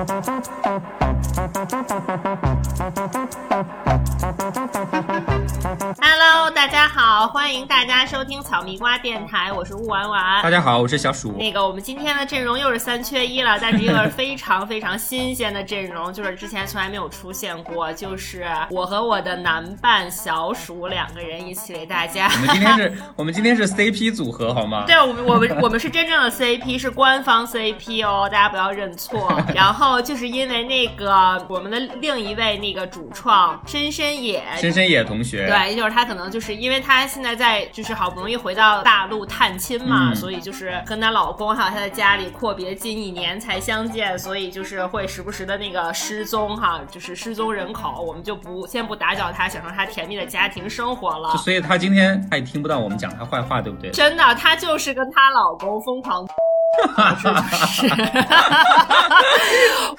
[0.00, 0.46] Thank
[3.86, 3.89] you.
[7.50, 10.40] 欢迎大家收听草蜜瓜电台，我是雾婉婉。
[10.40, 11.32] 大家好，我是小鼠。
[11.36, 22.30] 那个，我们今天的阵容又是三缺一了，但是又是非常非常新鲜的阵容，就是之前从来没有出现过，就是我和我的男伴小鼠两个人一起为大家。
[22.32, 24.84] 我们今天是，我们今天是 CP 组合，好吗？
[24.86, 29.28] 对，我们我们我们是真正的 CP，是官方 CP 哦，大家不要认错。
[29.52, 51.34] 然后就是因为那个我们的另一位那个主创深深野，深深野同学，对，就是他可能就是因为他现在在就是好不容易回到大陆探亲嘛，所以就是跟她老公还有她的家里阔别近一年才相见，所以就是会时不时的那个失踪哈，就是失踪人口，我们就不先不打搅她享受她甜蜜的家庭生活了。
[51.38, 53.90] 所以她今天她也听不到我们讲她坏话，对不对？
[53.90, 56.26] 真的，她就是跟她老公疯狂。
[57.66, 57.86] 是，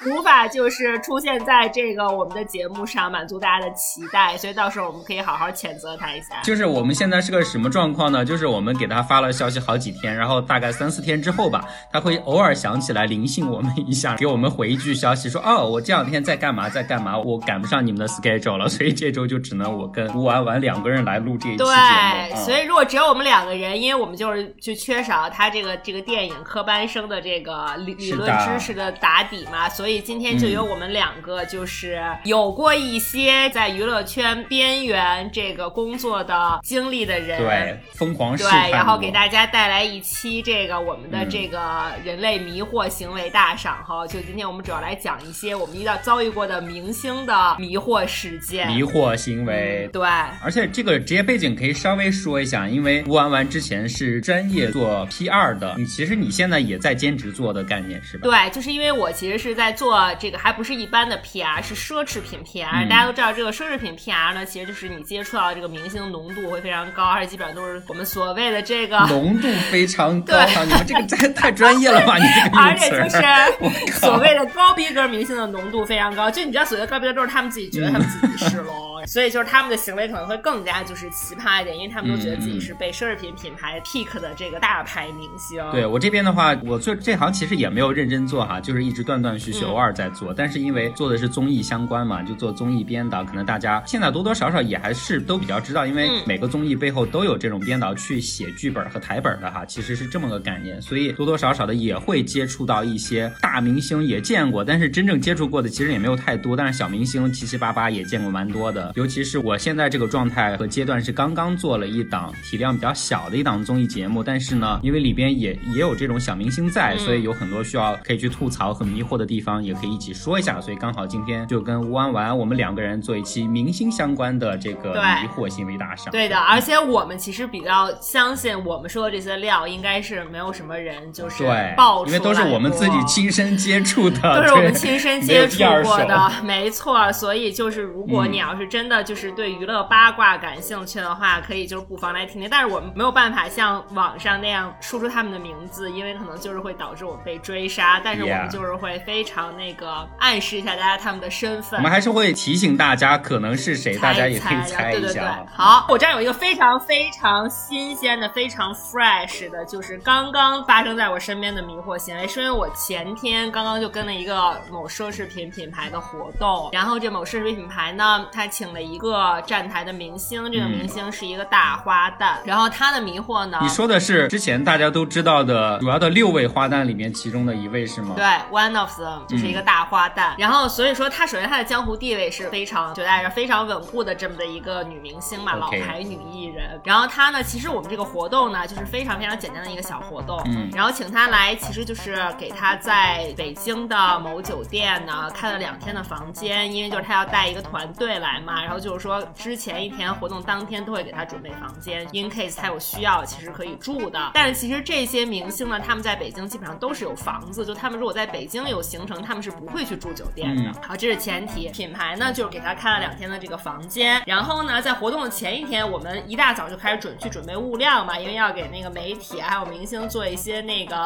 [0.08, 6.40] 无法就是出现在这个我们的节目上满足大家的期待，所以到时候我们可以好好谴责他一下。
[6.42, 8.24] 就是我们现在是个什么状况呢？
[8.24, 50.02] 就是我们给他发了消息好几天，然后大概三四天之后吧，他会偶尔想起来灵性我们一下，给我们回一句消息说：“哦，我这两天在干嘛，在干嘛，我赶不上你们的 schedule 了，所以这周就只能我跟吴婉婉两个人来录这一期节目。”对，所以如果只有我们两个人，因为我们就是就缺少他这个这个电影科班生的这个理理论知识的打底嘛，所以今天就由我们两个就是有过一些在娱乐圈边缘这个工作的经历的人，对，疯狂对，然后给大家带来一期这个我们的这个人类迷惑行为大赏哈，就今天我们主要来讲一些我们遇到遭遇过的明星的迷惑事件、迷惑行为，对，
[50.42, 58.28] 而且这个职业背景可以稍微说一下，因为吴玩玩之前是专业做 PR 的，你其实你现在也在兼职做的概念是吧？
[58.28, 62.88] 对，就是因为我其实是在做这个，还不是一般的 PR，是奢侈品 PR。
[62.88, 70.34] 大家都知道，这个奢侈品 PR 呢，其实就是你接触到这个明星浓度会非常高，而且基本上都是我们所谓的这个浓度非常高。
[70.34, 72.16] 对，你们这个真太专业了吧？
[72.18, 85.62] 你这个 而且就是所谓的高逼格明星的浓度非常高，就你知道，所谓的高逼格都是他们自己觉得他们自己是喽，所以就是他们的行为可能会更加就是奇葩一点，因为他们都觉得自己是被奢侈品品牌 pick 的这个大牌明星。
[85.72, 90.32] 对我这边的话，我做这行其实也没有认真做哈，就是一直断断续续，偶尔在做。
[90.32, 100.80] 但是因为做的是综艺相关嘛，就做综艺编导，可能大家现在多多少少也还是都比较知道，因为每个综艺背后都有这种编导去写剧本和台本的哈，其实是这么个概念。
[100.80, 106.56] 所以多多少少的也会接触到一些大明星，也见过，但是真正接触过的其实也没有太多。
[106.56, 120.60] 但是小明星七七八八也见过蛮多的，尤其是我现在这个状态和阶段是刚刚做了一档体量比较小的一档综艺节目，但是呢，因为里边也也有这种小明星在，所以有很多需要可以去吐槽和迷惑的地方，也可以一起说一下。
[120.60, 126.12] 所以刚好今天就跟吴安玩我们两个人做一期明星相关的这个迷惑行为大赏。
[126.12, 131.44] 对的，而且我们其实比较相信我们说的这些料，应该是没有什么人就是
[131.76, 137.10] 爆出来，因为都是我们自己亲身接触的，都是我们亲身接触过的，没错。
[137.12, 142.48] 所以就是如果你要是真的就是对娱乐八卦感兴趣的话，可以就是不妨来听听。
[142.50, 148.00] 但是我们没有办法像网上那样说出他们的名字，因为可能就是会导致我们被追杀。
[148.04, 151.78] 但是我们就是会非常那个暗示一下大家他们的身份。
[151.78, 155.44] 我们还是会提醒大家可能是谁，大家也可以猜一下。
[155.52, 162.26] 好，我这儿有一个非常非常新鲜的、非常 fresh 的，就是刚刚发生在我身边的迷惑行为。
[162.26, 172.34] 是因为我前天刚刚就跟了一个某奢侈品品牌的活动，然后这某奢侈品品牌呢，他请了一个站台的明星，这个明星是一个大花旦。
[172.44, 178.14] 然后他的迷惑呢，你说的是之前大家都知道的主要的六位花旦里面其中的一位是吗？
[178.16, 180.34] 对，one of them 就是一个大花旦。
[180.38, 186.80] 然后所以说他首先他的江湖地位是非常觉得非常稳固的这么的一个女明星嘛，老牌女艺人。
[186.84, 190.40] 然后她呢，其实我们这个活动呢，就是非常非常简单的一个小活动。
[190.46, 190.70] 嗯。
[190.74, 198.61] 然后请她来，其实就是给她在北京的某酒店呢开了两天的房间，因为就是她要带一个团队来嘛。
[198.62, 204.30] 然后就是说之前一天活动当天都会给他准备房间，in case 他有需要，其实可以住的。
[204.34, 210.72] 但是其实这些明星呢，他们在北京基本上都是有房子，就他们如果在北京有行程，他们是不会去住酒店的。
[210.86, 211.70] 好，这是前提。
[211.72, 214.22] 品牌呢，就是给他开了两天的这个房间。
[214.26, 220.96] 然后呢，在活动的前一天，我们一大早就开始准去准备物料嘛，因为要给那个媒体还有明星做一些那个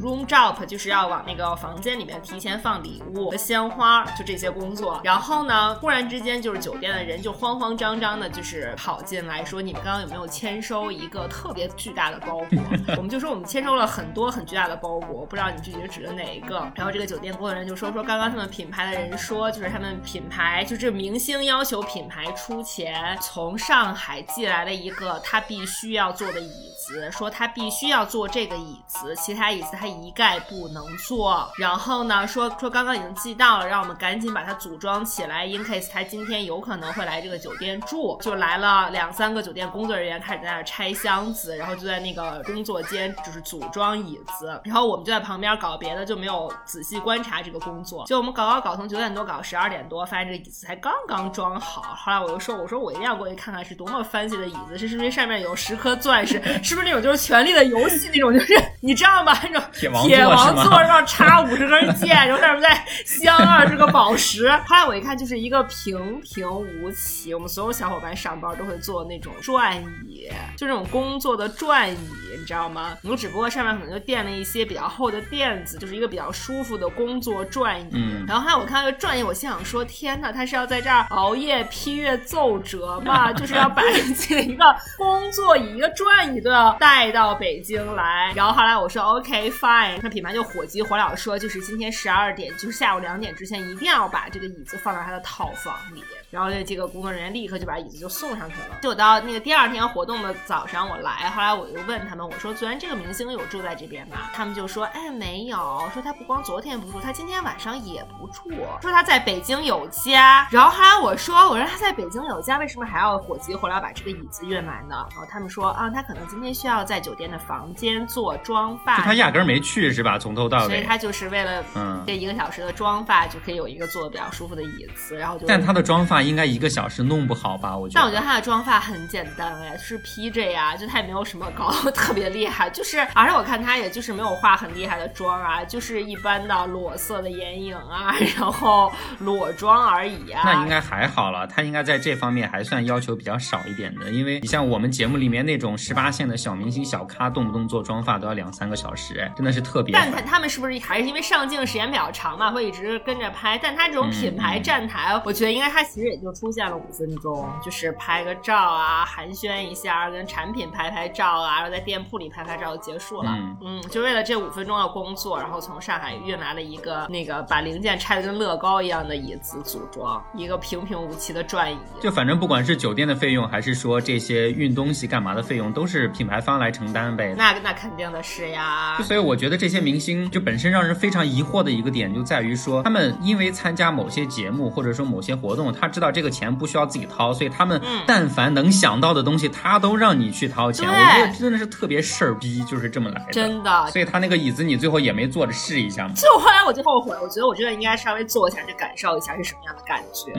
[0.00, 5.00] room drop，就是要往那个房间里面提前放礼物和鲜花，就这些工作。
[5.04, 12.58] 然后呢，忽然之间就是酒店的人就慌慌张张的，就是跑进来说：“你们刚刚有没有签收一个特别巨大的包裹？
[12.98, 16.58] ”我们就说我们签收了很多很巨大的包裹，不知道你具体是指的哪一个。
[16.74, 31.48] 然后这个酒店工作人员就说说刚刚他们品牌的人说，就是他们品牌就是明星要求品牌出钱从上海寄来了一个他必须要坐的椅子，说他必须要坐这个椅子，其他椅子他一概不能坐。
[31.56, 38.18] 然后呢，说说刚刚已经寄到了，让我们赶紧把它组装起来，in case 他今天有可能会来这个酒店住。
[38.22, 48.04] 就来了两三个酒店工作人员开始在那拆箱子，然后就在那个工作间就是组装椅子，然后我们就在旁边搞别的，就没有仔细观察这个工作。
[48.06, 51.82] 就我们搞搞搞，从九点多搞到十二点多，发现这个椅子才刚刚装好。
[51.82, 59.32] 后来我就说，我说我一定要过去看看是多么 fancy 的椅子，是是不是上面有十颗钻石，是不是那种就是《权力的游戏》那种，就是你知道吗？
[59.42, 64.50] 那种铁王座上插五十根剑，然后上面再镶二十个宝石。
[64.66, 67.34] 后来我一看，就是一个平平无奇。
[67.34, 71.98] 我们所有小伙伴上班都会坐那种转椅，就这种工作的转椅，
[72.38, 72.96] 你知道吗？
[73.02, 77.88] 我们只不过上面可能就垫了一些比较厚的垫子，就是一个比较舒服的工作转椅。
[77.92, 78.24] 嗯。
[78.26, 83.32] 然后还有我看到这转椅，我心想说：天呐，他是要在这儿熬夜批阅奏折吗？
[83.32, 84.64] 就是要把自己的一个
[84.96, 88.32] 工作椅、一个转椅都要带到北京来。
[88.34, 96.02] 然后后来我说 OK fine，那品牌就火急火燎说，就是今天十二点，就是下午两点之前，一定要把这个椅子放到他的套房里。
[96.30, 98.78] 然后这几个工作人员立刻就把椅子就送上去了。
[98.82, 104.16] 就到那个第二天活动的早上，我来，后来我就问他们，我说昨天这个明星有住在这边吗？
[104.34, 105.56] 他们就说，哎，没有，
[105.94, 108.50] 说他不光昨天不住，他今天晚上也不住，
[108.82, 110.46] 说他在北京有家。
[110.50, 115.06] 然后后来我说，我说他在北京有家，为什么还要火急火燎把这个椅子运来呢？
[115.10, 120.18] 然后他们说，啊，他可能今天需要在酒店的房间做妆发，他压根儿没去是吧？
[120.18, 126.98] 从头到尾，所以他就是为了嗯这一个小时的妆发就可以有一个坐的比较舒服的椅子，然后就但他的妆发应该一个小时。
[127.08, 127.74] 弄不好吧？
[127.74, 128.00] 我觉得。
[128.00, 140.42] 但我觉得他的妆发很简单哎，是披着呀，就他也没有什么搞特别厉害， 就是而且我看他也就是没有化很厉害的妆啊，就是一般的裸色的眼影啊，然后裸妆而已啊。
[140.44, 149.94] 那应该还好了，他应该在这方面还算要求比较少一点的，因为你像我们节目里面那种十八线的小明星小咖，动不动做妆发都要两三个小时，哎，真的是特别。
[149.94, 153.58] 但他他们是不是还是因为上镜时间比较长嘛，会一直跟着拍？
[153.62, 156.76] 但他这种品牌站台，我觉得应该他其实也就出现了。
[156.76, 163.36] 五分钟就是拍个照啊，寒暄一下，跟产品拍拍照啊，然后在店铺里拍拍照就结束了。
[163.64, 171.76] 嗯，就为了这五分钟的工作，然后从上海运来了一个那个把零件拆的跟乐高一样的椅子组装，一个平平无奇的转椅。
[172.00, 177.34] 就反正不管是酒店的费用，还是说这些运东西干嘛的费用，都是品牌方来承担呗。
[177.36, 178.98] 那那肯定的是呀。
[179.02, 186.88] 所以我觉得这些明星就本身让人非常疑惑的一个点，就在于说他们因为参加某些节目或者说某些活动，他知道这个钱不需要。
[186.88, 190.88] 自己掏，所以他们但凡能想到的东西，他都让你去掏钱。
[190.88, 193.30] 我觉得真的是特别事儿逼，就是这么来的。
[193.30, 196.14] 真的，所以他那个椅子，你最后也没坐着试一下吗？
[196.16, 200.32] 就后来我就后悔，我觉得我真的应该稍微坐一下，去感受一下是什么样的感觉。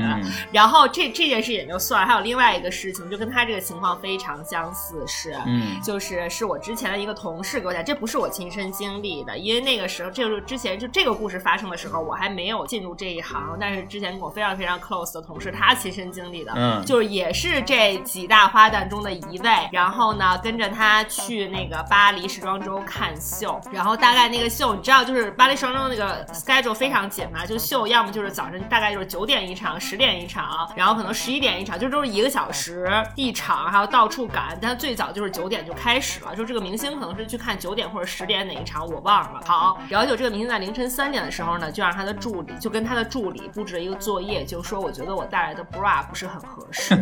[0.51, 17.09] 然后这这件事也就算了，还有另外一个事情，就跟他这个情况非常相似，是，嗯，就是是我之前的一个同事给我讲，这不是我亲身经历的，因为那个时候，就是之前就这个故事发生的时候，我还没有进入这一行，但是之前跟我非常非常 close 的同事，他亲身经历的，嗯，就是。
[17.09, 39.41] 也是这几大花旦中的一位，然后呢，跟着他去那个巴黎时装周看秀，然后大概那个秀，你知道，就是巴黎时装周那个 schedule 非常紧嘛，就秀要么就是早晨大概就是九点一场，十点一场，然后可能十一点一场，就都是一个小时一场，还要到处赶，但最早就是九点就开始了，就这个明星可能是去看九点或者十点哪一场，我忘了。
[39.47, 46.93] 好，然后就这个明星在凌晨三点的时候呢，就让他的助理就跟他的助理布置了一个作业，就说我觉得我带来的 bra 不是很合适。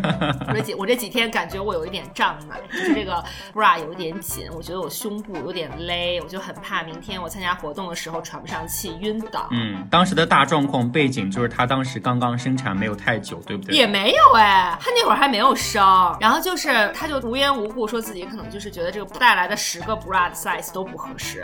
[0.48, 9.48] 我这几我这几天感觉我有一点胀奶，就是这个 bra 有一点紧，我觉得我胸部有点勒，我就很怕明天我参加活动的时候喘不上气晕倒。
[9.50, 13.76] 嗯，当时的大状况背景就是他当时刚刚生产没有太久，对不对？
[13.76, 15.84] 也没有哎，他那会儿还没有生，
[16.22, 21.44] 然后就是他就无缘无故说自己可能就是觉得这个带来的十个 bra 的 size 都不合适，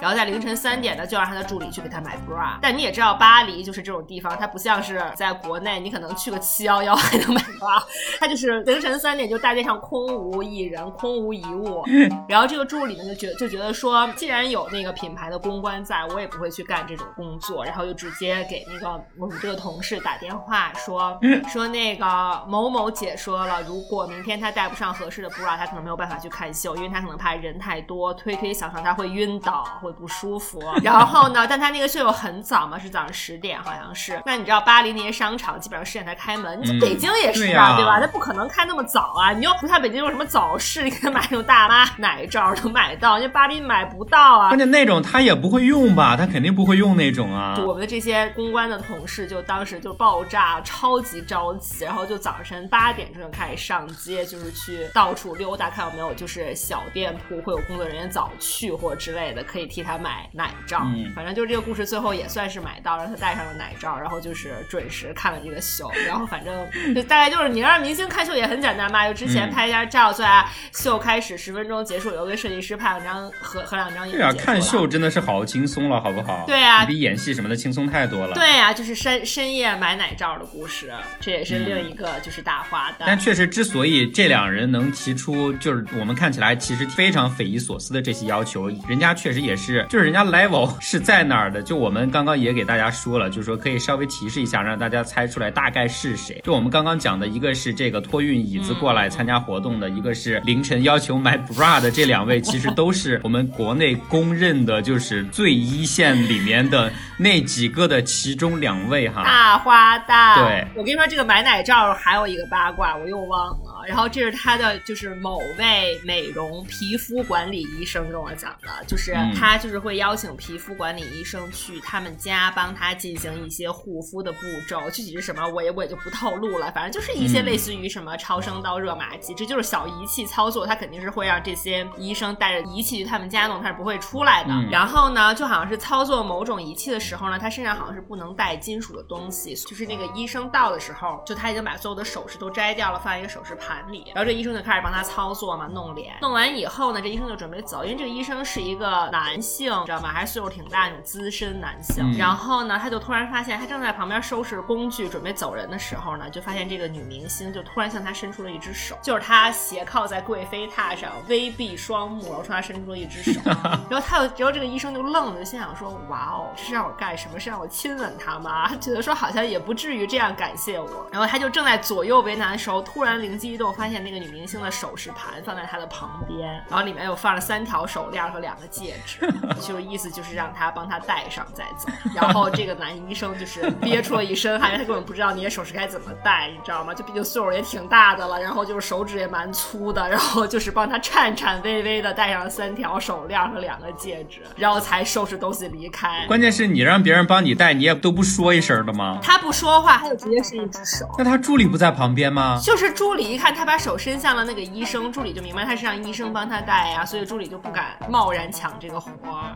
[0.00, 2.58] 然后在凌晨三点呢就让他的助理去给他买 bra。
[2.60, 7.82] 但你也知道巴黎就是这种地方，它不像是在国内，你可能去个七幺幺还能买 bra，
[8.18, 8.62] 他就是。
[8.62, 11.84] 凌晨三点，就大街上空无一人，空无一物。
[12.28, 17.64] 然后这个助理呢，就觉就觉得说，既然有那个品牌的公关在，我也不会去干这种工作。
[17.64, 21.18] 然后就直接给那个我们这个同事打电话说，
[21.52, 22.06] 说那个
[22.48, 30.62] 某某姐说了，如果明天她带不上合适的 bra，她可能没有办法去看秀，因为她可能怕人太多，推推搡搡她会晕倒，会不舒服。
[30.82, 34.20] 然后呢，但她那个秀又很早嘛，是早上十点，好像是。
[34.24, 37.98] 那你知道巴黎那些商场基本上十点才开门，北京也是啊，对吧？
[37.98, 38.42] 他不可能。
[38.42, 39.30] 能开那么早啊？
[39.30, 44.48] 你又不像北京有什么早市，你可以买那种大妈奶罩能买到，人家巴黎买不到啊。
[44.48, 46.16] 关键那种他也不会用吧？
[46.16, 47.56] 他肯定不会用那种啊。
[47.64, 60.80] 我们的这些公关的同事就当时就爆炸，超级着急，然后就早晨八点钟就开始上街，就是去到处溜达，看有没有就是小店铺会有工作人员早去或者之类的，可以替他买奶罩。
[60.82, 65.88] 嗯，反正就是这个故事最后也算是买到，让他戴上了奶罩，然后就是准时看了这个秀。
[66.06, 74.12] 然后反正就大概就是你让明星看秀也很简单嘛，就之前拍一下照，做下秀开始十分钟结束，以后，跟设计师拍两张合合两张影。
[74.12, 76.44] 对啊，看秀真的是好轻松了，好不好？
[76.46, 78.34] 对啊，比演戏什么的轻松太多了。
[78.34, 83.04] 对啊，就是深深夜买奶罩的故事，这也是另一个就是大花旦。
[83.06, 91.62] 但确实，之所以这两人能提出就是我们看起来其实非常匪夷所思的这些要求，人家确实也是，就是人家 level 是在哪儿的。
[91.62, 96.40] 就我们刚刚也给大家说了，就是说可以稍微提示一下，让大家猜出来大概是谁。
[96.42, 109.22] 就我们刚刚讲的一个是这个托运椅子过来参加活动的，一个是凌晨要求买 bra 的，这两位其实都是我们国内公认的，就是最一线里面的那几个的其中两位哈。
[109.22, 110.34] 大花大。
[110.36, 113.84] 对，我跟你说，这个买奶罩还有一个八卦，我又忘了。
[113.86, 126.70] 然后这是他的，就是某位美容皮肤管理医生跟我讲的，就是他就是会邀请皮肤管理医生去他们家帮他进行一些护肤的步骤，具体是什么我也我也就不透露了。
[126.70, 134.54] 反正就是一些类似于什么超声刀、热玛吉，这就是小仪器操作，他肯定是会让这些医生带着仪器去他们家弄，他是不会出来的。
[134.70, 143.72] 然后呢，就好像是操作某种仪器的时候呢，他身上好像是不能带金属的东西，就是那个医生到的时候，就他已经把所有的首饰都摘掉了，放在一个首饰盘。
[143.72, 146.14] 盘里，然后这医生就开始帮他操作嘛，弄脸。
[146.20, 150.10] 弄完以后呢，这医生就准备走，因为这个医生是一个男性，知道吗？
[150.10, 152.04] 还是岁数挺大那种资深男性。
[152.18, 163.40] 然后呢，他就突然发现，他正在旁边收拾工具准备走人的时候呢，就发现这个女明星就突然向他伸出了一只手，就是他斜靠在贵妃榻上，微闭双目，然后冲他伸出了一只手。
[163.90, 167.40] 然后他就，然后这个医生就愣了，就心想说：哇哦，这是让我干什么？
[167.40, 168.68] 是让我亲吻他吗？
[168.68, 171.08] 他 觉得说好像也不至于这样感谢我。
[171.10, 173.72] 然后他就正在左右为难的时候，突然灵机一动。
[173.72, 179.26] 发现那个女明星的首饰盘放在她的旁边，然后里面又放了三条手链和两个戒指，
[179.62, 181.88] 就意思就是让她帮她戴上再走。
[182.14, 186.92] 然后这个男医生就是憋出了一身汗，他根本不知道那些首饰该怎么戴，你知道吗？
[186.92, 196.26] 就毕竟岁数也挺大的了，然后就是手指也蛮粗的，然后就是帮他颤颤巍巍的戴上了三条手链和两个戒指，然后才收拾东西离开。
[196.26, 199.20] 关键是你让别人帮你戴，你也都不说一声的吗？
[199.22, 201.08] 他不说话，他就直接是一只手。
[201.16, 202.58] 那他助理不在旁边吗？
[202.60, 203.54] 就是助理一看。
[203.54, 209.54] 他把手伸向了那个医生，助理就明白他是让医生帮他戴呀，所以助理就不敢贸然抢这个活儿。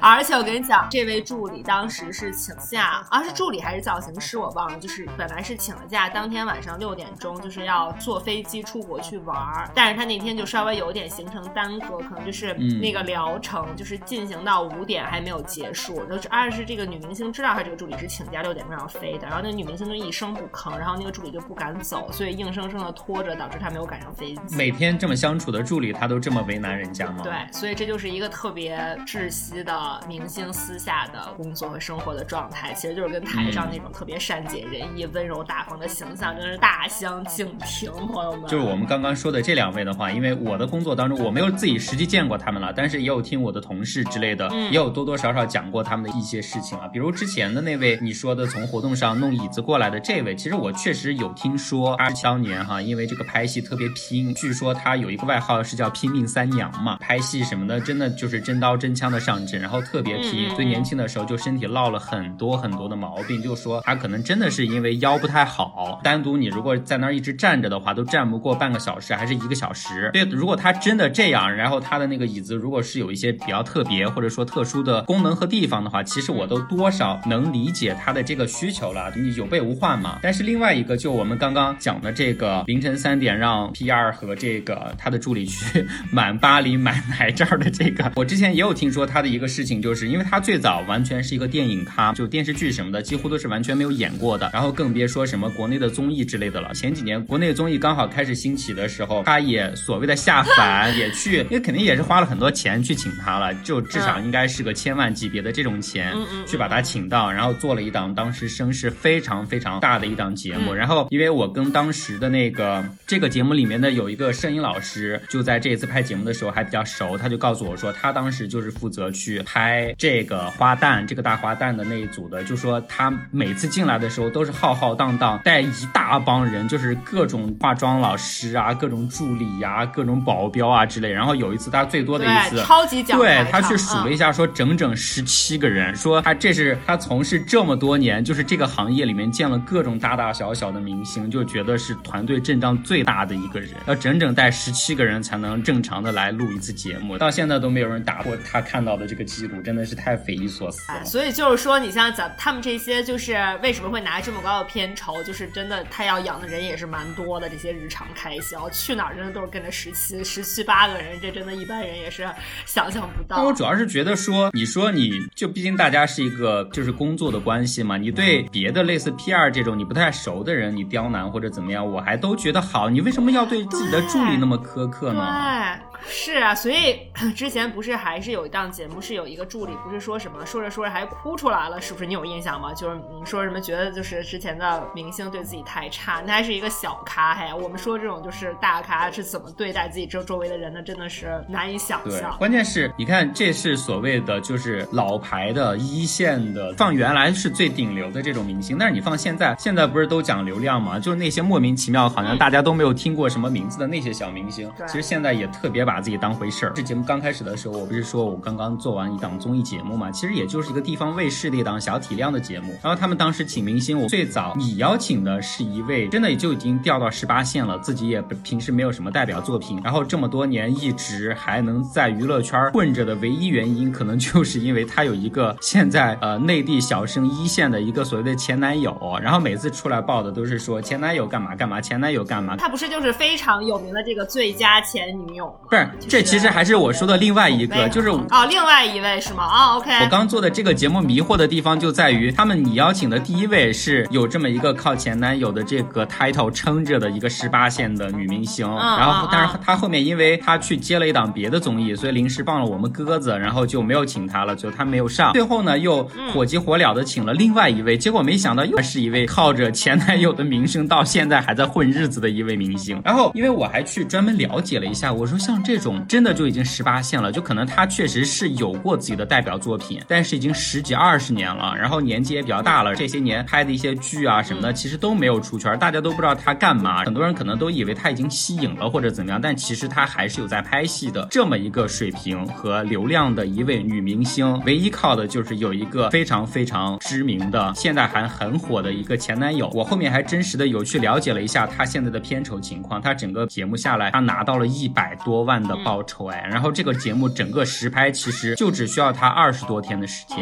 [0.00, 16.04] 而且我跟你讲，这位助理当时是请假，啊是助理还是造型师我忘了，就是本来是请了假，当天晚上六点钟就是要坐飞机出国去玩儿，但是他那天就稍微有点行程耽搁，可能就是那个疗程就是进行到五点还没有结束。
[16.04, 23.38] 就是二是这个女明星知道她这个助理是请假六点钟要飞的，然后那个女明星就一声不吭，然后那个助理就不敢走，所以硬生生的拖着。
[23.38, 24.56] 导致她没有赶上飞机。
[24.56, 27.20] 每天这么相处的助理，他都这么为难人家吗？
[27.22, 28.76] 对，所以这就是一个特别
[29.06, 37.90] 窒息的明星私下的工作和生活的状态，其实就是跟台上那种特别善解人意、温柔大方的形象真是大相径庭。
[38.12, 46.88] 朋友们，就是我们刚刚说的这两位的话，因为我的工作当中我没有自己实际见过他们了，但是也有听我的同事之类的，也有多多少少讲过他们的一些事情啊。
[46.88, 53.28] 比如之前的那位你说的从活动上弄椅子过来的这位，其实我确实有听说，他当年哈因为这个。
[53.28, 56.96] 拍戏特别拼，据说他有一个外号是叫“拼命三娘”嘛。
[56.96, 60.48] 拍戏什么的，真的就是真刀真枪的上阵，然后特别拼。
[60.56, 66.00] 最年轻的时候就身体落了很多很多的毛病，就说他可能真的是因为腰不不太好。
[66.02, 70.08] 单独你如果在那儿一直站着的话，都站不过半个小时，还是一个小时。
[70.14, 79.12] 对，如果他真的这样，然后他的那个椅子如果是有一些比较特别或者说特殊的功能和地方的话，其实我都多少能理解他的这个需求了。
[79.14, 80.18] 你有备无患嘛。
[80.22, 83.18] 但是另外一个，就我们刚刚讲的这个凌晨三。
[83.18, 84.12] 点让 P.R.
[84.12, 96.72] 和这个他的助理去满巴黎买奶罩的这个，我之前也有听说他的一个事情，就是因为他最早完全是一个电影咖，就电视剧什么的几乎都是完全没有演过的，然后更别说什么国内的综艺之类的了。
[96.74, 106.14] 前几年国内综艺刚好开始兴起的时候，他也所谓的下凡，也去，因为肯定也是花了很多钱去请他了，就至少应该是个千万级别的这种钱
[106.46, 110.74] 去把他请到，然后做了一档当时声势非常非常大的一档节目。
[110.74, 112.84] 然后因为我跟当时的那个。
[113.06, 131.10] 这个节目里面的有一个摄影老师，就在这一次拍节目的时候还比较熟，他就告诉我说，他当时就是负责去拍这个花旦，这个大花旦的那一组的，就说他每次进来的时候都是浩浩荡荡，带一大帮人，就是各种化妆老师啊，各种助理呀，各种保镖啊之类。
[131.10, 151.04] 然后有一次他最多的一次，超级讲对他去数了一下，说整整十七个人，说他这是他从事这么多年，就是这个行业里面见了各种大大小小的明星，就觉得是团队阵仗最大的一个人，要整整带十七个人才能正常的来录一次节目，到现在都没有人打破他看到的这个记录，真的是太匪夷所思了。
[151.04, 162.28] 所以就是说，你像咱他们这些，就是为什么会拿这么高的片酬，就是真的他要养的人也是蛮多的，这些日常开销，去哪儿真的都是跟着十七、十七八个人，这真的一般人也是
[162.66, 163.42] 想象不到。
[163.42, 175.20] 我主要是觉得说，你说你就毕竟大家是一个就是工作的关系嘛，你对别的类似 PR 这种你不太熟的人，你刁难或者怎么样，我还都觉得好，你为什么要对自己的助理那么苛刻呢？
[175.20, 175.97] 对。
[176.06, 177.00] 是啊，所以
[177.34, 182.06] 之前不是还是有一档节目，是有一个助理，不是说什么说着说着还哭出来了，是不是？
[182.06, 182.72] 你有印象吗？
[182.74, 187.52] 就是你说什么觉得就是之前的明星对自己太差，那还是一个小咖嘿。
[187.52, 190.82] 我们说这种就是大咖是怎么对待自己周周围的人呢？
[190.82, 192.36] 真的是难以想象。
[192.38, 200.98] 关键是你看，这是所谓的就是老牌的一线的，放原来是最顶流的这种明星，但是你放现在，现在不是都讲流量吗？
[200.98, 205.98] 就是那些莫名其妙好像大家都没有听过什么名字的那些小明星，其实现在也特别把。
[205.98, 206.72] 自己当回事儿。
[206.76, 210.12] 这节目刚开始的时候，我不是说我刚刚做完一档综艺节目嘛？
[210.12, 212.68] 其实也就是一个地方卫视的一档小体量的节目。
[212.80, 219.80] 然后他们当时请明星，我最早你邀请的是一位，真的也就已经掉到十八线了，自己也平时没有什么代表作品。
[219.82, 228.96] 然后这么多年一直还能在娱乐圈混着的唯一原因，可能就是因为他有一个现在呃内地小生一线的一个所谓的前男友。
[229.20, 232.56] 然后每次出来报的都是说前男友干嘛干嘛，前男友干嘛。
[232.56, 235.68] 他不是就是非常有名的这个最佳前女友吗？
[236.08, 239.44] 这其实还是我说的另外一个，就是哦，另外一位是吗？
[239.44, 239.90] 啊，OK。
[240.02, 255.32] 我刚做的这个节目迷惑的地方就在于，他们你邀请的第一位是有这么一个靠前男友的这个 title 撑着的一个十八线的女明星，然后但是她后面因为她去接了一档别的综艺，所以临时放了我们鸽子，然后就没有请她了，就她没有上。
[255.32, 263.00] 最后呢，又火急火燎的请了另外一位，结果没想到又是一位靠着前男友的名声到现在还在混日子的一位明星。
[263.04, 266.02] 然后因为我还去专门了解了一下，我说像这种。
[266.08, 289.70] 真的就已经十八线了，就可能他确实是有过自己的代表作品，但是已经十几二十年了，然后年纪也比较大了，这些年拍的一些剧啊什么的，其实都没有出圈，大家都不知道他干嘛，很多人可能都以为他已经息影了或者怎么样，但其实他还是有在拍戏的这么一个水平和流量的一位女明星，唯一靠的就是有一个非常非常知名的，现在还很火的一个前男友。
[289.74, 296.02] 我后面还真实的有去了解了一下他现在的片酬情况，他整个节目下来，他拿到了一百多万的报。
[296.08, 300.38] 酬哎，然后这个节目整个实拍其实就只需要他二十多天的时间，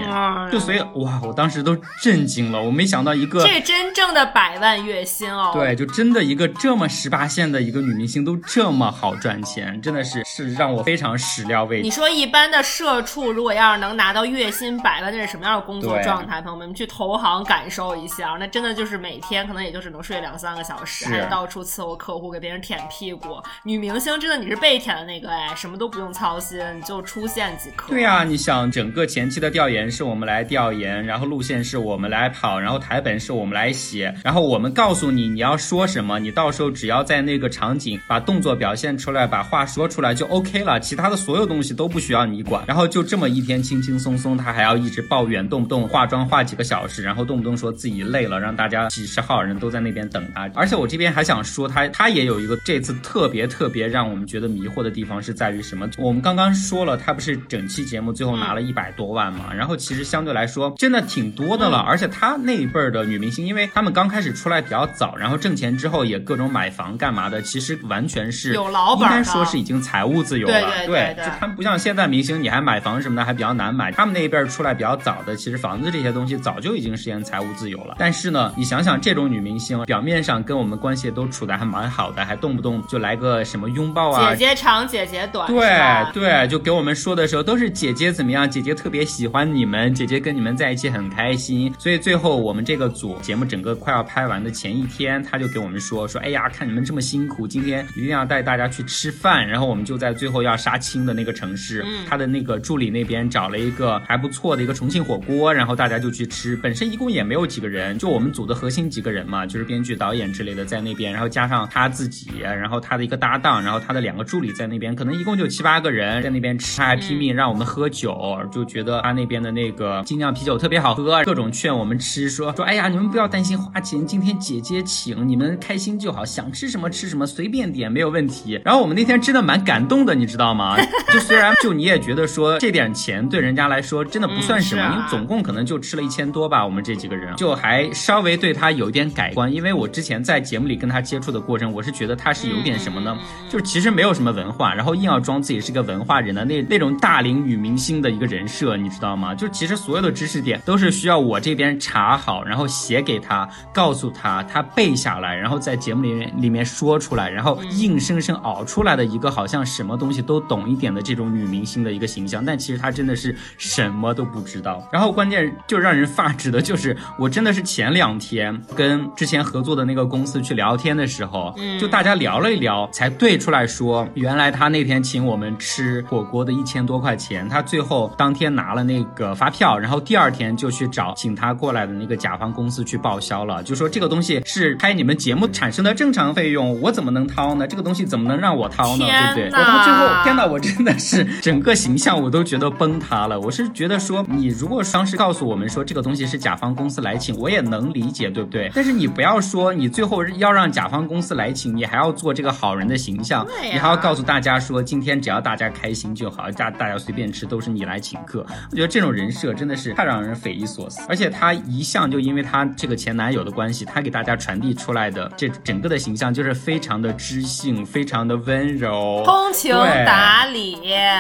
[0.53, 11.83] 就所以哇，我当时都震惊了，我没想到一个这真正的百万月薪哦，对，就真的一个这么十八线的一个女明星都这么好赚钱，真的是是让我非常始料未及。
[11.83, 16.41] 你说一般的社畜如果要是能拿到月薪百万，那是什么样的工作状态？
[16.41, 23.43] 朋友们去投行感受一下，那真的就是每天可能也就只能睡两三个小时，还到处伺候客户，给别人舔屁股。
[23.63, 25.47] 女明星真的你是被舔的那个哎。
[25.57, 27.89] 什么都不用操心，就出现即可。
[27.89, 42.63] 对呀，你想整个前期的调研是我们来调研，然后路线是我们来跑，然后台本是我们来写，然后我们告诉你你要说什么，你到时候只要在那个场景把动作表现出来，把话说出来就 OK 了，其他的所有东西都不需要你管。
[42.67, 50.51] 然后就这么一天轻轻松松，他还要一直抱怨，动不动化妆化几个小时，然后动不动说自己累了，让大家几十号人都在那边等他。
[50.55, 55.37] 而且我这边还想说，他他也有一个这次特别特别让我们觉得迷惑的地方是。
[55.37, 55.87] 在于什么？
[55.99, 59.53] 我们刚刚说了，他不是整期节目最后拿了一百多万嘛？
[59.53, 61.81] 然后其实相对来说真的挺多的了。
[61.81, 70.55] 而且他那一辈儿的女明星，因为他们刚开始出来比较早，然后挣钱之后也各种买房干嘛的，其实完全是有老板，应该说是已经财务自由了。
[70.55, 73.93] 对对对，就他们不像现在明星，你还买房什么的还比较难买。
[73.93, 77.97] 他们那一辈儿出来比较早的，其实房子这些东西早就已经实现财务自由了。
[77.99, 85.47] 但是呢，你想想这种女明星，表面上跟我们关系都处的还蛮好的，还动不动就来个什么拥抱啊，姐姐长姐姐短。
[85.49, 85.67] 对
[86.13, 91.75] 对，就给我们说的时候都是姐姐怎么样，姐姐特别喜欢你们，姐姐跟你们在一起很开心。
[91.79, 99.49] 所以最后我们这个组节目整个快要拍完的前一天，他就给我们说说，哎呀，看你们这么辛苦，今天一定要带大家去吃饭。
[99.49, 106.57] 然后我们就在最后要杀青的那个城市，他的那个助理那边找了一个还不错的一个重庆火锅，然后大家就去吃。
[106.57, 114.66] 本身一共也没有几个人，就我们组的核心几个人嘛，就是编剧、导演之类的在那边，然后加上他自己，然后他的一个搭档，然后他的两个助理在。
[114.67, 128.61] 在那边，可能一共就七八个人在那边吃，他还拼命让我们喝酒，就觉得他那边的那个精酿啤酒特别好喝，各种劝我们吃，说说哎呀，你们不要担心花钱，今天姐姐请，你们开心就好，想吃什么吃什么，随便点没有问题。
[128.65, 130.77] 然后我们那天真的蛮感动的，你知道吗？
[131.15, 143.17] 就虽然就你也觉得说这点钱对人家来说真的不算什么，因为总共可能就吃了一千多吧，我们这几个人就还稍微对他有一点改观，因为我之前在节目里跟他接触的过程，我是觉得他是有点什么呢？
[143.49, 149.35] 就是其实没有什么文化，然后硬要装自己是个文化人的那那种大龄女明星的一个人设，你知道吗？
[149.35, 164.87] 就其实所有的知识点都是需要我这边查好，然后写给他，告诉他，他背下来，然后在节目里面里面说出来，然后硬生生熬出来的一个好像什么东西都懂一点的这种女明星的一个形象，但其实她真的是什么都不知道。
[164.93, 187.67] 然后关键就让人发指的就是，我真的是前两天跟之前合作的那个公司去聊天的时候，就大家聊了一聊，才对出来说，原来他那天请我们吃火锅的一千多块钱，他最后当天拿了那个发票，然后第二天就去找请他过来的那个甲方公司去报销了，就说这个东西是拍你们节目产生的正常费用，我怎么能掏呢？
[187.67, 189.05] 这个东西怎么能让我掏呢？
[189.35, 189.61] 对不对？
[189.61, 193.39] 我到最后，天呐，我真的是整个形象我都觉得崩塌了。
[193.39, 198.71] 我是觉得说，你如果当时告诉我们说这个东西是甲方公司来请，我也能理解，对不对？
[198.75, 208.45] 但是你不要说你最后要让甲方公司来请，你还要做这个好人的形象，你还要告诉大家说今天只要大家开心就好，大大家随便吃都是你来请客。
[208.71, 211.01] 我觉得这种人设真的是太让人匪夷所思。
[211.09, 220.77] 而且他一向就因为他这个前男友的关系，他给大家传递出来的这整个的形象就是非常的知性，非常的温柔，通情达理。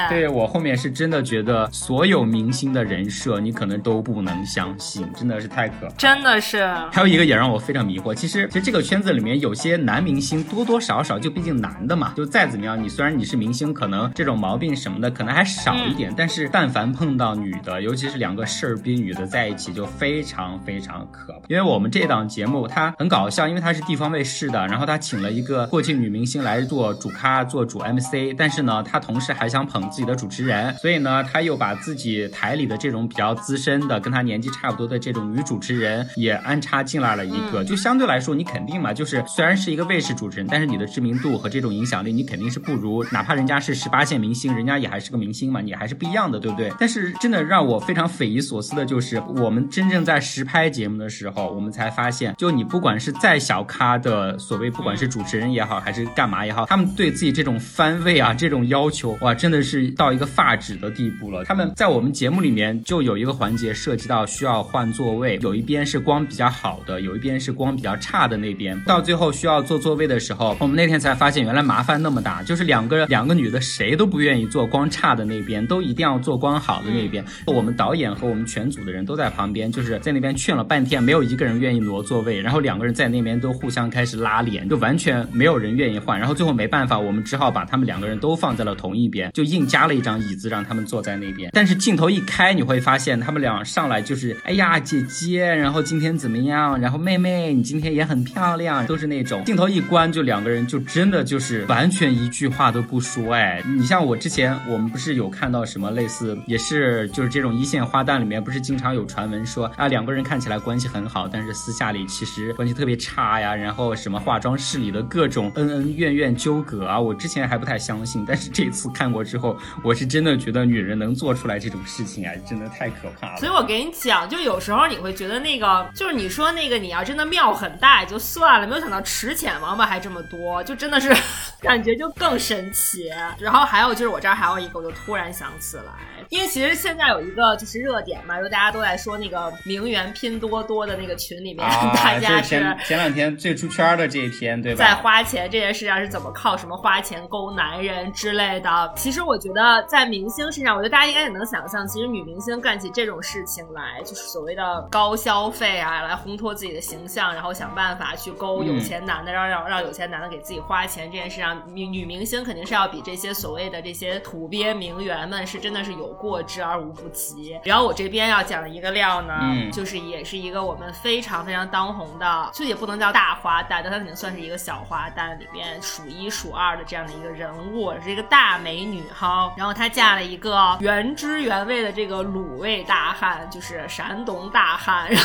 [0.08, 6.66] 对我后面是真的觉得所有明星的人设你可能都不能相信，真的是太可，真的是。
[6.92, 21.40] 还有一个也让我非常迷惑，其实其实这个圈子里面有些男明星多多少少就毕竟男的嘛，就再怎么样，你虽然你是明星，可能这种毛病什么的可能还少一点，但是但凡碰到女的，尤其是两个事儿逼女的在一起，就非常非常可怕。
[21.48, 46.72] 因为我们这档节目它很搞笑，因为它是地方卫视的，然后他请了一个过气女明星来做主咖，做主 MC，但是呢，他同时还想捧自己的主持人，所以呢，他又把自己台里的这种比较资深的，跟他年纪差不多的这种女主持人也安插进来了一个，就相对来说，你肯定嘛，就是虽然是一个卫视主持人，但是你的知名度和这种影响力，你肯定是不如，哪怕人家是十八线明星，人家也还是个明星嘛，你还是不一样的，对不对？
[46.78, 61.44] 但是真的让我非常匪夷所思的就是，我们真正在实拍节目的时候，我们才发现，就你不管是再小咖的所谓，不管是主持人也好，还是干嘛也好，他们对自己这种番位啊，这种要求，哇，真的是到一个发指的地步了。
[61.44, 68.78] 他们在我们节目里面就有一个环节涉及到需要换座位，有一边是光比较好的，有一边是光比较差的那边。
[68.84, 77.24] 到最后需要坐座位的时候，我们那天才发现，原来麻烦那么大，就是两个两个女的谁都不愿意坐光差的那边，都一定要坐光好的那边。
[77.46, 82.40] 我们导演和我们全组的人都在旁边，就是在那边劝了半天，没有一个人愿意挪座位。
[82.40, 86.18] 然后两个人在那边都互相开始拉脸，就完全没有人愿意换。
[86.18, 91.50] 然后最后没办法，我们只好把他们两个人都放在了同一边，就硬加了一张椅子让他们坐在那边。
[91.52, 96.78] 但是镜头一开，你会发现他们俩上来就是，哎呀姐姐，然后今天怎么样？
[96.80, 99.44] 然后妹妹，你今天也很漂亮，都是那种。
[99.44, 103.34] 镜头一关，就两个人就真的就是完全一句话都不说。
[103.34, 113.54] 哎，你像我之前我们不是有看到什么类似，也是就是这种一线花旦里面不是经常有传闻说啊两个人看起来关系很好，但是私下里其实关系特别差呀。
[113.56, 123.38] 然后什么化妆室里的各种恩恩怨怨纠葛啊，我之前还不太相信，但是这次看过之后，我是真的觉得女人能做出来这种事情啊，真的太可怕了。
[123.38, 131.12] 所以我给你讲，就有时候你会觉得那个就是你说那个你要真的庙很大也就算了，没有想到池浅王八还这么多，就真的是
[131.60, 133.10] 感觉就更深奇。
[133.38, 135.92] 然后还有就是我这儿还有一个，我就突然想起来，
[136.28, 144.84] 因为其实现在有一个就是热点嘛，就大家都在说那个名媛拼多多的那个群里面， 大家是前两天最出圈的这一天，对吧？
[144.84, 148.92] 在花钱这件事上是怎么靠什么花钱勾男人之类的？
[148.96, 167.58] 其实我觉得在明星身上，我觉得大家应该也能想象，其实女明星干起这种事情来，就是所谓的高消费啊，来烘托自己的形象，然后想办法去勾有钱男的，让让让有钱男的给自己花钱这件事上，女女明星肯定是要比这些所谓的这些土鳖名媛们是真的是有过之而无不及。
[167.64, 169.34] 然后我这边要讲的一个料呢，
[169.72, 179.52] 就是也是一个我们非常非常当红的，就也不能叫大花旦，但她肯定算是一个小花旦里面数一数二的这样的一个人物，是一个大美女哈。
[179.56, 185.10] 然后她嫁了一个原汁原味的这个鲁味大汉，就是山东大汉。
[185.10, 185.20] 然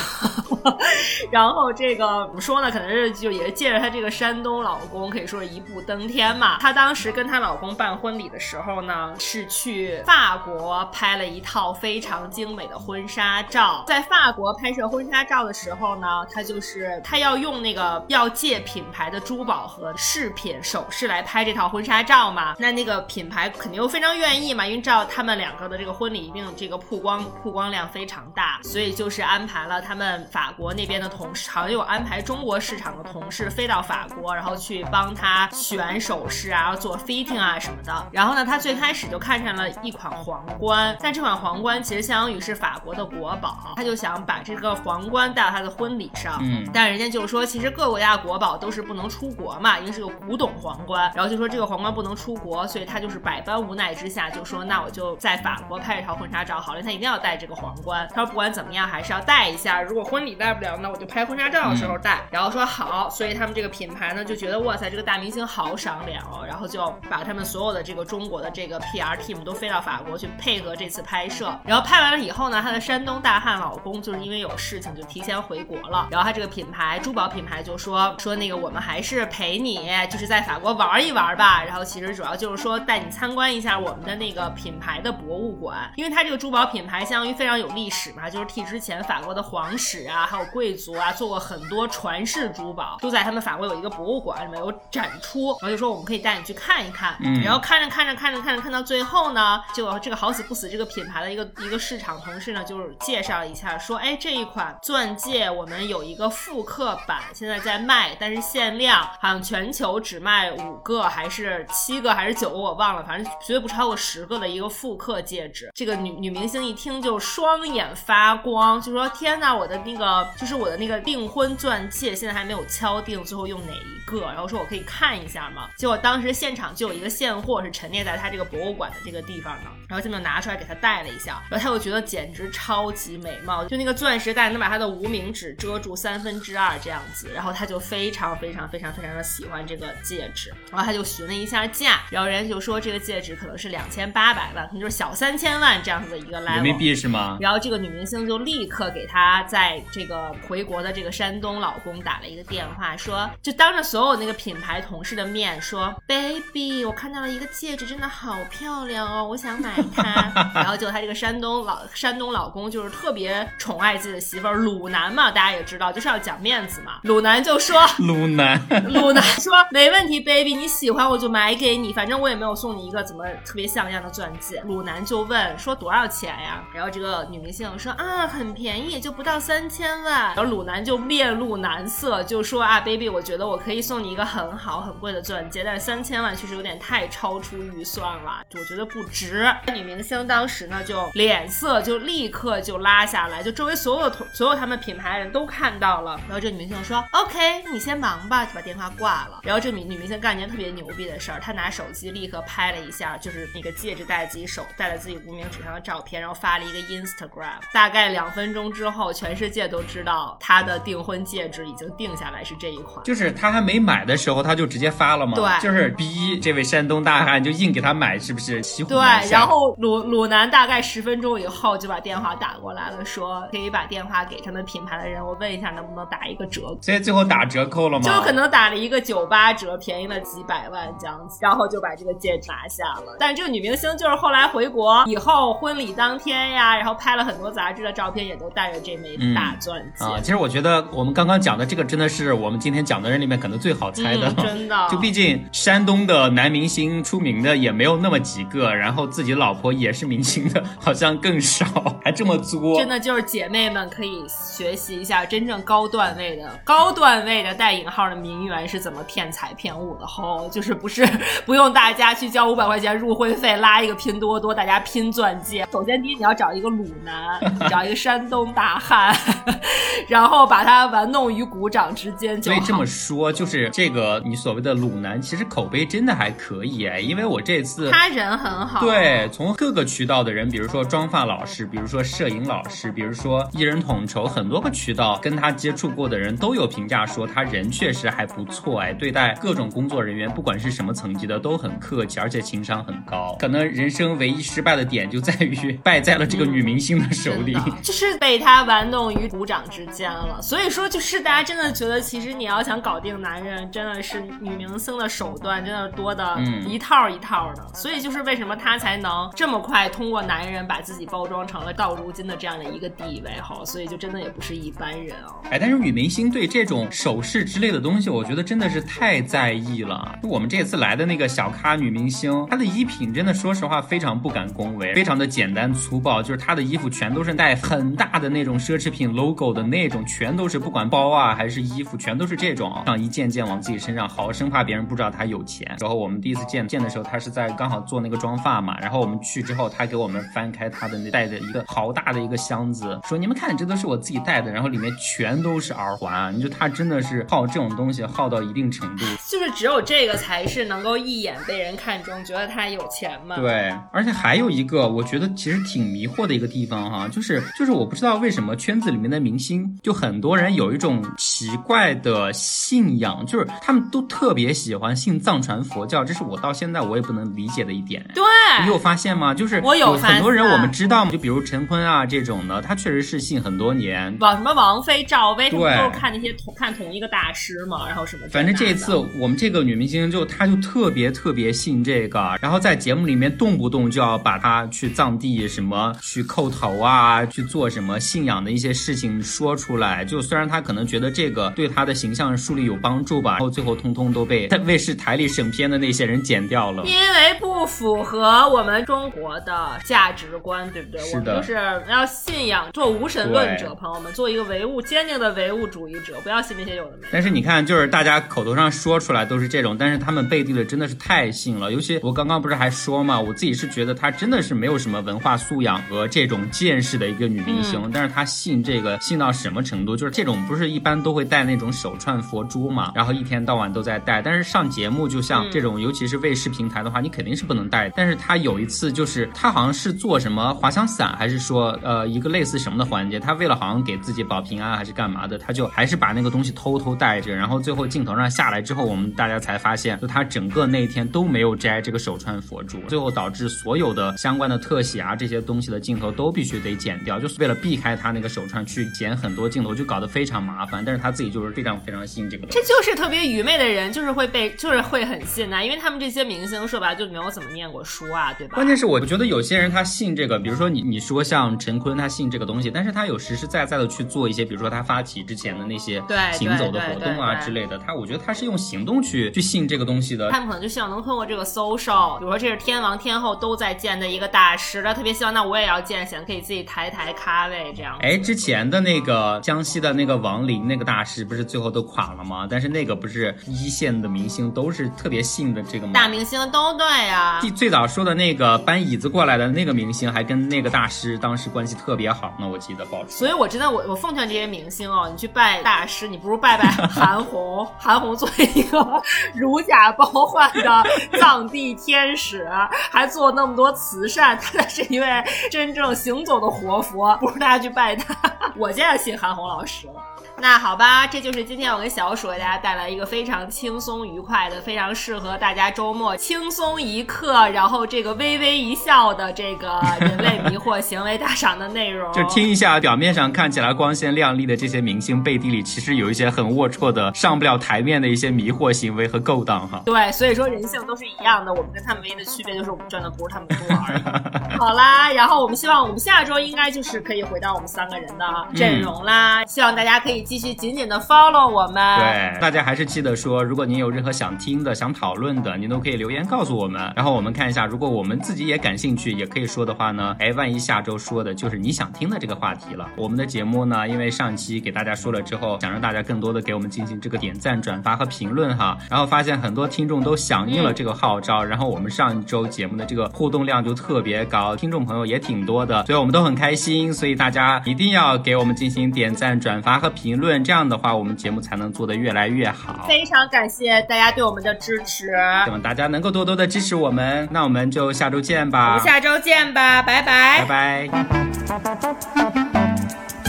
[0.64, 0.78] 后，
[1.32, 2.72] 然后这个怎么说呢？
[2.72, 6.58] 可能是就也是借着她这个山东老公，可以说是一步登天嘛。
[6.60, 7.11] 她当时。
[7.12, 13.84] 跟她老公办婚礼的时候呢，是去法国拍了一套非常精美的婚纱照。
[13.88, 22.56] 在法国拍摄婚纱照的时候呢，她就是她要用那个要借品牌的珠宝和饰品首饰来拍这套婚纱照嘛。
[22.58, 38.08] 那那个品牌肯定又非常愿意嘛，因为知道他们两个的这个婚礼一定这个曝光曝光量非常大，所以就是安排了他们法国那边的同事，好像有安排中国市场的同事飞到法国，然后去帮他选首饰啊，做 fitting 啊什么的。
[38.12, 46.38] 然后呢，他最开始就看上了一款皇冠，但这款皇冠其实相当于是法国的国宝，他就想把这个皇冠带到他的婚礼上。
[46.42, 51.12] 嗯，但人家就说，其实各国家的国宝都是不能出国嘛，因为是个古董皇冠。
[51.16, 58.08] 然后就说这个皇冠不能出国，所以他就是百般无奈之下，就说那我就在法国拍一套婚纱照好了，他一定要戴这个皇冠。
[58.14, 62.20] 他说不管怎么样还是要戴一下，如果婚礼戴不了，那我就拍婚纱照的时候戴。
[62.30, 71.54] 然后说好，所以他们这个品牌呢就觉得哇塞，这个大明星好赏脸哦，然后就把他们所有的这个中国的这个 PR team 都飞到法国去配合这次拍摄。
[71.66, 76.08] 然后拍完了以后呢，她的山东大汉老公就是因为有事情就提前回国了。
[76.12, 81.64] 然后他这个品牌珠宝品牌就说说那个我们还是陪你就是在法国玩一玩吧。
[81.64, 95.50] 然后其实主要就是说带你参观一下我们的那个品牌的博物馆，因为它这个珠宝品牌相当于非常有历史嘛，就是替之前法国的皇室啊还有贵族啊做过很多传世珠宝，都在他们法国有一个博物馆里面有展出。
[95.62, 97.18] 然后就说我们可以带你去看一看。
[97.44, 115.70] 然后看着看着看着看着看到最后呢，就这个好死不死这个品牌的一个一个市场同事呢，就是介绍一下说，哎这一款钻戒我们有一个复刻版，现在在卖，但是限量，好像全球只卖五个还是七个还是九个我忘了，反正绝对不超过十个的一个复刻戒指。
[115.74, 124.22] 这个女女明星一听就双眼发光，就说天呐，我的那个就是我的那个订婚钻戒现在还没有敲定，最后用哪一个？
[124.22, 125.70] 然后说我可以看一下吗？
[125.78, 147.38] 结果当时现场就有一个现货是陈列在他这个博物馆的这个地方的，然后他就拿出来给他戴了一下，然后他又觉得简直超级美貌，就那个钻石戴能把他的无名指遮住三分之二这样子，然后他就非常非常非常非常的喜欢这个戒指，然后他就询了一下价，然后人家就说这个戒指可能是两千八百万，可能就是小三千万这样子的一个 level 人民币是吗？
[147.40, 156.42] 然后这个女明星就立刻给他在这个回国的这个山东老公打了一个电话，说就当着所有那个品牌同事的面说，baby，
[156.86, 160.32] 我看到了一个戒指，真的好漂亮哦，我想买它。
[160.56, 167.00] 然后就他这个山东老山东老公就是特别宠爱自己的媳妇儿，鲁南嘛，大家也知道就是要讲面子嘛。
[167.04, 174.62] 鲁南就说，鲁南，鲁南说没问题，baby，你喜欢我就买给你，反正我也没有送你一个怎么特别像样的钻戒。
[174.66, 176.64] 鲁南就问说多少钱呀？
[176.74, 180.34] 然后这个女明星说啊，很便宜，就不到三千万。
[180.36, 189.46] 然后鲁南就面露难色，就说啊，baby，我觉得我可以送你一个很好很贵的钻戒，但是三千万确实有点太超出预算了，我觉得不值。
[189.72, 196.20] 女明星当时呢就脸色就立刻就拉下来，就周围所有同所有他们品牌人都看到了。
[196.28, 197.38] 然后这女明星说 OK，
[197.72, 199.42] 你先忙吧，就把电话挂了。
[199.44, 207.60] 然后这女女明星干一件特别牛逼的事儿，她拿手机立刻拍了一下，就是那个戒指戴自己手戴在自己无名指上的照片，然后发了一个 Instagram。
[207.72, 213.06] 大概两分钟之后，全世界都知道她的订婚戒指已经定下来是这一款。
[213.06, 215.36] 就是她还没买的时候，她就直接发了吗？
[215.36, 218.62] 对，就是逼这位山东大汉就硬给他买，是不是？
[218.86, 218.98] 对，
[219.30, 226.78] 然后鲁鲁南大概十分钟以后就把电话打过来了，说可以把电话给他们品牌的人，我问一下能不能打一个折。
[226.82, 228.04] 所以最后打折扣了吗？
[228.04, 233.16] 就可能打了一个九八折，便宜了几百万这样子，然后就把这个戒指拿下了。
[233.20, 240.20] 但是这个女明星就是后来回国以后，婚礼当天呀，然后拍了很多杂志的照片，也都带着这枚大钻戒啊。
[240.20, 244.88] 其实我觉得我们刚刚讲的这个真的是我们今天讲的人里面可能最好猜的，真的。
[244.92, 251.66] 就毕竟山东的男明星出名的也没有那么几个，然后自己老婆也是明星的，好像更少，
[252.04, 252.78] 还这么作。
[252.78, 261.08] 真的就是姐妹们可以学习一下真正高段位的高段位的带引号的名媛是怎么骗财骗物的吼，就是不是
[261.46, 265.68] 不用大家去交五百块钱入会费拉一个拼多多，大家拼钻戒。
[265.72, 269.16] 首先第一你要找一个鲁男，找一个山东大汉，
[270.08, 272.42] 然后把他玩弄于股掌之间。
[272.42, 293.36] 所以这么说，就是这个你所谓的鲁男，其实口碑真的还可以哎，因为我这次他人很好，对，从各个渠道的人，比如说妆发老师，比如说摄影老师，比如说艺人统筹，很多个渠道跟他接触过的人都有评价说他人确实还不错哎，对待各种工作人员，不管是什么层级的都很客气，而且情商很高。
[293.40, 300.42] 可能人生唯一失败的点就在于败在了这个女明星的手里，就是被他玩弄于股掌之间了。
[300.42, 307.68] 所以说，就是大家真的觉得，其实你要想搞定男人，真的是女明星的手段真的多的，一套一套的。
[307.74, 313.64] 所以就是为什么她才能这么快通过男人把自己包装成了到如今的这样的一个地位哈。
[313.66, 315.36] 所以就真的也不是一般人哦。
[315.52, 320.18] 哎，但是女明星对这种首饰之类的东西，我觉得真的是太在意了。
[320.24, 335.76] 就我们这次来的那个小咖女明星，她的衣品真的说实话非常不敢恭维，非常的简单粗暴，就是她的衣服全都是带很大的那种奢侈品 logo 的那种，全都是不管包啊还是衣服，全都是这种，像一件件往自己身上薅，生怕别人不知道她有钱。
[335.80, 353.36] 然后我们第一次见见的时候，他是在刚好做那个妆发嘛，然后我们去之后，他给我们翻开他的那带着一个好大的一个箱子，说你们看，这都是我自己带的，然后里面全都是耳环，你就他真的是好这种东西好到一定程度，就是只有这个才是能够一眼被人看中，觉得他有钱嘛。
[353.36, 368.06] 对，而且还有一个我觉得其实挺迷惑的一个地方哈，就是就是我不知道为什么圈子里面的明星就很多人有一种奇怪的信仰，就是他们都特别喜欢信藏传佛教，这是我到现在我也不能理解的一点。
[368.14, 368.24] 对，
[368.64, 369.34] 你有发现吗？
[369.34, 374.16] 就是我有很多人我们知道就比如陈坤啊这种的，他确实是信很多年。
[374.20, 378.28] 王什么王菲、赵薇，他们都看那些同看同一个大师嘛，然后什么。
[378.30, 390.04] 反正这一次我们这个女明星就她就特别特别信这个，然后在节目里面动不动就要把她去藏地什么去叩头啊，去做什么信仰的一些事情说出来。
[390.04, 401.02] 就虽然她可能觉得这个对她的形象树立有帮助吧，然后最后通通都被在卫视台里审片的那些人剪掉了，因为不符合我们中国的价值观，对不对？
[401.14, 401.54] 我们，就是
[401.90, 407.08] 要信仰做无神论者，朋友们，做一个唯物坚定的唯物主义者，不要信那些有的没。
[407.12, 411.72] 但是你看，就是大家口头上说出来都是这种，但是他们背地里真的是太信了。
[411.72, 419.96] 尤其我刚刚不是还说嘛，我自己是觉得她真的是没有什么文化素养和这种见识的一个女明星，但是她信这个信到什么程度？
[419.96, 424.22] 就是这种不是一般都会戴那种手串佛珠嘛，然后一天到晚都在戴。
[424.22, 427.88] 但是上节目就像这这种，尤其是卫视平台的话，你肯定是不能戴。
[427.96, 450.84] 但是他有一次就是他好像是做什么滑翔伞，还是说呃一个类似什么的环节，他为了好像给自己保平安还是干嘛的，他就还是把那个东西偷偷戴着，然后最后镜头上下来之后，我们大家才发现，就他整个那一天都没有摘这个手串佛珠，最后导致所有的相关的特写啊这些东西的镜头都必须得剪掉，就是为了避开他那个手串去剪很多镜头，就搞得非常麻烦。
[450.84, 458.56] 但是他自己就是非常非常信这个，这就是特别愚昧的人，就是会被就是会很信呐，因为他们这些明星说白了就没有怎么念过书啊，对吧？
[458.56, 470.30] 关键是我觉得有些人他信这个，比如说你你说像陈坤他信这个东西，但是他有实实在在的去做一些，比如说他发起之前的那些对行走的活动啊之类的，他我觉得他是用行动去去信这个东西的。
[470.32, 477.98] 他们可能就希望能通过这个 social，比如说这是天王天后都在见的一个大师，他特别希望那我也要见，显得可以自己抬抬咖位这样。
[478.02, 482.48] 哎，之前的那个江西的那个王林那个大师不是最后都垮了吗？
[482.50, 485.94] 但是那个不是一线的明星都是特别信的这个吗？
[485.94, 487.38] 大明星都对呀。
[487.40, 493.10] 最最早说的那个搬椅子过来的那个明星，还跟那个大师当时关系特别好呢，我记得爆出。
[493.10, 497.66] 所以我真的我我奉劝这些明星哦，你去拜大师，你不如拜拜韩红。
[497.78, 499.02] 韩红作为一个
[499.34, 500.84] 如假包换的
[501.20, 502.50] 藏地天使，
[502.92, 505.08] 还做那么多慈善，他才是一位
[505.50, 508.16] 真正行走的活佛，不如大家去拜他。
[508.58, 509.94] 我现在信韩红老师了。
[510.42, 522.12] 那好吧，这就是今天我跟小鼠给大家带来一个非常轻松愉快的、非常适合大家周末轻松一刻，然后这个微微一笑的这个人类迷惑行为大赏的内容。
[522.12, 529.80] 就听一下，表面上看起来光鲜亮丽的这些明星背地里，其实有一些很龌龊的、上不了台面的一些迷惑行为和勾当哈。
[529.86, 534.58] 对，所以说人性都是一样的，我们跟他们唯一的区别就是我们赚的不是他们多而已。
[534.58, 538.26] 好啦，然后我们希望我们下周应该就是可以回到我们三个人的
[538.56, 540.26] 阵容啦，希望大家可以。
[540.32, 552.88] 继续紧紧的 follow 我们，对大家还是记得说，如果您有任何想听的、想讨论的，您都可以留言告诉我们，然后我们看一下，如果我们自己也感兴趣，也可以说的话呢，哎，万一下周说的就是你想听的这个话题了。
[552.96, 570.21] 我们的节目呢，因为上期给大家说了之后，想让大家更多的给我们进行这个点赞、转发和评论哈，然后发现很多听众都响应了这个号召，然后我们上一周节目的这个互动量就特别高，听众朋友也挺多的，所以我们都很开心，所以大家一定要给我们进行点赞、转发和评。
[570.21, 572.86] 论论这样的话我们节目才能做得越来越好。
[572.88, 575.08] 非常感谢大家对我们的支持。
[575.44, 578.70] 希望大家能够多多的支持我们那我们就下周见吧。
[578.70, 580.46] 我们下周见吧拜拜。
[580.46, 580.90] 拜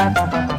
[0.04, 0.51] 拜。